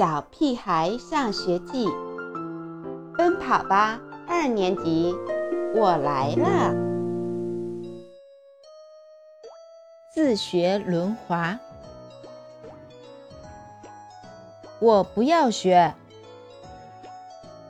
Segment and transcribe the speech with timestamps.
[0.00, 1.86] 小屁孩上学记》，
[3.18, 5.14] 奔跑吧二年级，
[5.74, 6.74] 我来了。
[10.10, 11.60] 自学轮滑，
[14.78, 15.94] 我不要学。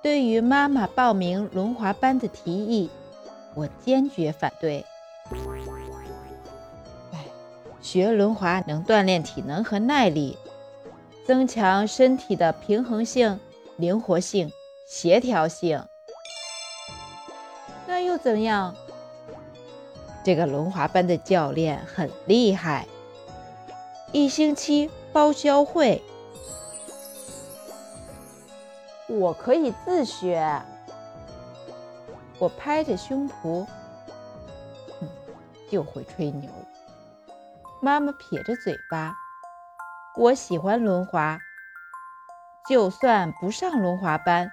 [0.00, 2.88] 对于妈妈报名轮滑班的提议，
[3.56, 4.86] 我坚决反对。
[7.80, 10.38] 学轮滑能锻炼体能和耐力。
[11.24, 13.38] 增强身体的平衡性、
[13.76, 14.52] 灵活性、
[14.88, 15.84] 协调性，
[17.86, 18.74] 那又怎样？
[20.24, 22.86] 这个轮滑班的教练很厉害，
[24.12, 26.02] 一星期包教会。
[29.08, 30.62] 我可以自学。
[32.38, 33.66] 我拍着胸脯，
[35.70, 36.50] 就会吹牛。
[37.80, 39.14] 妈妈撇着嘴巴。
[40.14, 41.38] 我喜欢轮滑，
[42.68, 44.52] 就算不上轮滑班，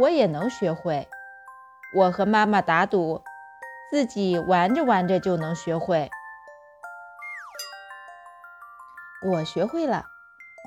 [0.00, 1.08] 我也能学会。
[1.96, 3.20] 我和妈妈打赌，
[3.90, 6.08] 自己玩着玩着就能学会。
[9.26, 10.04] 我学会了，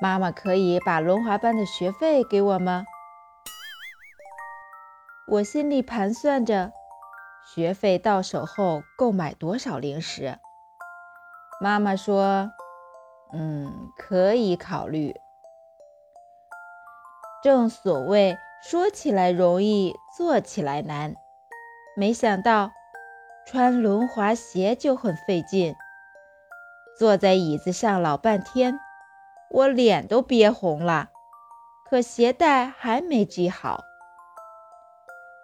[0.01, 2.83] 妈妈可以把轮滑班的学费给我吗？
[5.27, 6.73] 我心里盘算着，
[7.55, 10.39] 学费到手后够买多少零食。
[11.61, 12.51] 妈妈说。
[13.33, 15.15] 嗯，可以考虑。
[17.43, 21.15] 正所谓说起来容易，做起来难。
[21.95, 22.71] 没想到
[23.45, 25.75] 穿轮滑鞋就很费劲，
[26.97, 28.79] 坐在椅子上老半天，
[29.51, 31.09] 我脸都憋红了，
[31.89, 33.83] 可鞋带还没系好。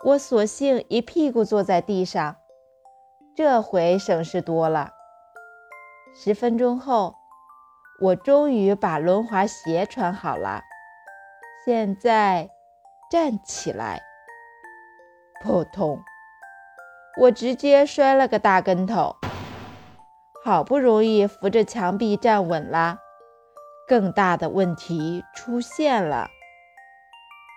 [0.05, 2.37] 我索性一屁股坐在地上，
[3.35, 4.91] 这回省事多了。
[6.15, 7.20] 十分钟后。
[8.01, 10.63] 我终于把轮滑鞋穿好了，
[11.63, 12.49] 现在
[13.11, 14.01] 站起来，
[15.43, 16.01] 扑通！
[17.19, 19.15] 我直接摔了个大跟头。
[20.43, 22.97] 好不容易扶着墙壁站稳了，
[23.87, 26.27] 更大的问题出现了：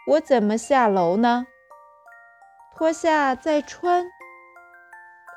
[0.09, 1.47] 我怎么下楼呢？
[2.76, 4.05] 脱下再穿，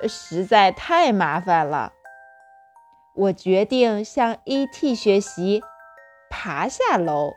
[0.09, 1.93] 实在太麻烦了。
[3.19, 4.93] 我决定向 E.T.
[4.93, 5.63] 学习，
[6.29, 7.33] 爬下楼。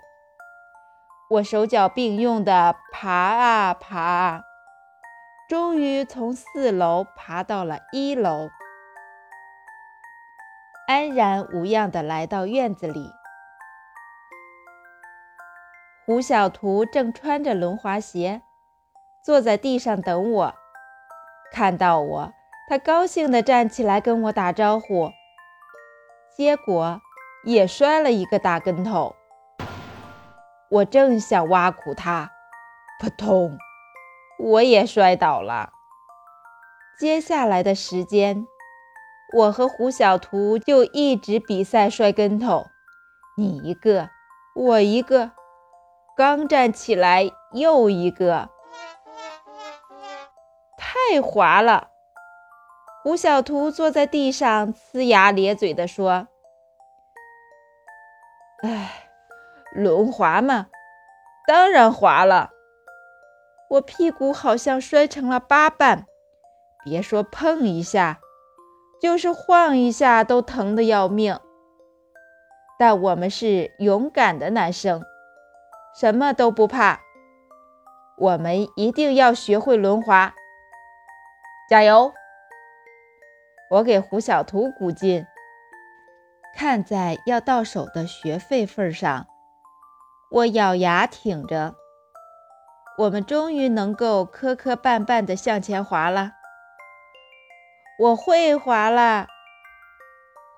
[1.30, 4.42] 我手脚并用地爬啊爬啊，
[5.48, 8.50] 终于从四楼爬到了一楼，
[10.86, 13.10] 安然无恙地来到院子里。
[16.04, 18.42] 胡小图正穿着轮滑鞋，
[19.24, 20.54] 坐在地上等我。
[21.50, 22.32] 看到我，
[22.68, 25.10] 他高兴地站起来跟我打招呼。
[26.40, 27.02] 结果
[27.44, 29.14] 也摔了一个大跟头。
[30.70, 32.30] 我正想挖苦他，
[32.98, 33.58] 扑通，
[34.38, 35.68] 我也摔倒了。
[36.98, 38.46] 接下来的时间，
[39.36, 42.68] 我和胡小图就一直比赛摔跟头，
[43.36, 44.08] 你一个，
[44.56, 45.32] 我一个，
[46.16, 48.48] 刚站起来又一个，
[50.78, 51.89] 太滑了。
[53.02, 56.28] 胡小图坐在地上，呲牙咧嘴地说
[58.62, 59.08] ：“哎，
[59.72, 60.66] 轮滑嘛，
[61.46, 62.50] 当然滑了。
[63.70, 66.04] 我屁股好像摔成了八瓣，
[66.84, 68.20] 别说碰一下，
[69.00, 71.40] 就是晃一下都疼得要命。
[72.78, 75.02] 但我们是勇敢的男生，
[75.98, 77.00] 什么都不怕。
[78.18, 80.34] 我们一定要学会轮滑，
[81.70, 82.12] 加油！”
[83.70, 85.24] 我给胡小图鼓劲，
[86.56, 89.28] 看在要到手的学费份上，
[90.32, 91.76] 我咬牙挺着。
[92.98, 96.32] 我们终于能够磕磕绊绊地向前滑了。
[98.00, 99.28] 我会滑了！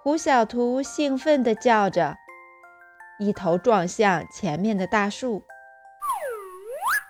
[0.03, 2.17] 胡小图兴奋地叫着，
[3.19, 5.45] 一头撞向前面的大树。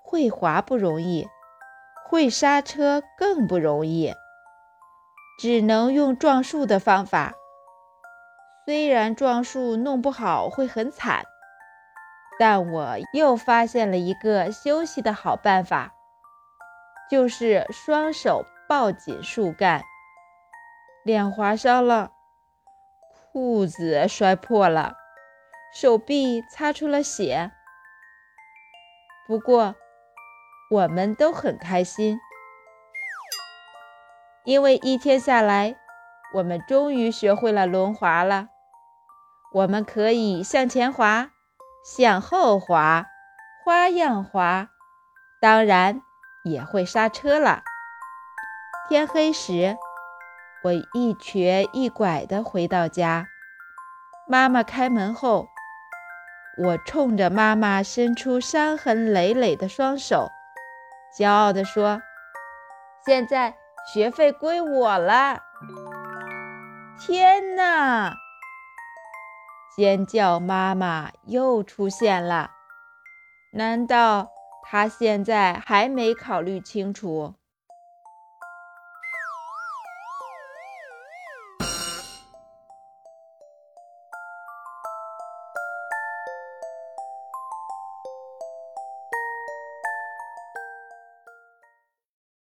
[0.03, 1.29] 会滑不容易，
[2.05, 4.13] 会刹车更不容易。
[5.39, 7.35] 只能用撞树的方法，
[8.65, 11.25] 虽然撞树弄不好会很惨，
[12.39, 15.95] 但我又发现了一个休息的好办法，
[17.11, 19.83] 就是双手抱紧树干。
[21.05, 22.13] 脸划伤了，
[23.33, 24.95] 裤子摔破了，
[25.75, 27.51] 手臂擦出了血，
[29.27, 29.75] 不过
[30.71, 32.21] 我们都很开心。
[34.45, 35.77] 因为一天下来，
[36.35, 38.49] 我们终于学会了轮滑了。
[39.53, 41.31] 我们可以向前滑，
[41.85, 43.07] 向后滑，
[43.65, 44.69] 花样滑，
[45.41, 46.03] 当然
[46.45, 47.63] 也会刹车了。
[48.89, 49.77] 天黑时，
[50.65, 53.29] 我一瘸一拐地回到家。
[54.27, 55.47] 妈妈开门后，
[56.59, 60.31] 我冲着妈妈伸出伤痕累累的双手，
[61.17, 62.03] 骄傲地说
[63.07, 63.55] ：“现在
[63.87, 65.41] 学费归我了！”
[67.01, 68.15] 天哪！
[69.77, 72.51] 尖叫妈妈又出现了。
[73.53, 74.31] 难道
[74.63, 77.35] 她现在还没考虑清楚？